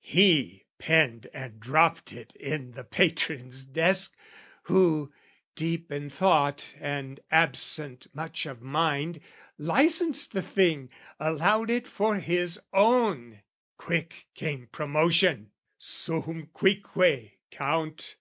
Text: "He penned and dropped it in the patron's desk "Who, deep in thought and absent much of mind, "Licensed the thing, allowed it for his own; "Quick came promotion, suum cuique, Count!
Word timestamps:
"He 0.00 0.64
penned 0.78 1.26
and 1.34 1.58
dropped 1.58 2.12
it 2.12 2.32
in 2.36 2.70
the 2.70 2.84
patron's 2.84 3.64
desk 3.64 4.16
"Who, 4.70 5.12
deep 5.56 5.90
in 5.90 6.08
thought 6.08 6.72
and 6.78 7.18
absent 7.32 8.06
much 8.14 8.46
of 8.46 8.62
mind, 8.62 9.18
"Licensed 9.58 10.30
the 10.34 10.42
thing, 10.42 10.88
allowed 11.18 11.68
it 11.68 11.88
for 11.88 12.20
his 12.20 12.60
own; 12.72 13.42
"Quick 13.76 14.28
came 14.36 14.68
promotion, 14.68 15.50
suum 15.78 16.46
cuique, 16.54 17.32
Count! 17.50 18.18